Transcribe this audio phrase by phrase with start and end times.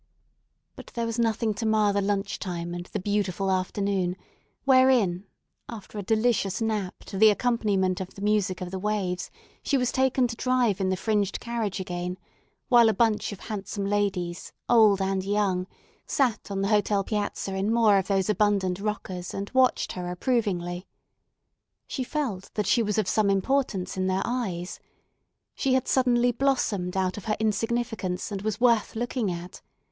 [0.75, 4.15] But there was nothing to mar the lunch time and the beautiful afternoon,
[4.63, 5.25] wherein,
[5.69, 9.29] after a delicious nap to the accompaniment of the music of the waves,
[9.61, 12.17] she was taken to drive in the fringed carriage again,
[12.67, 15.67] while a bunch of handsome ladies, old and young,
[16.07, 20.87] sat on the hotel piazza in more of those abundant rockers, and watched her approvingly.
[21.85, 24.79] She felt that she was of some importance in their eyes.
[25.53, 29.61] She had suddenly blossomed out of her insignificance, and was worth looking at.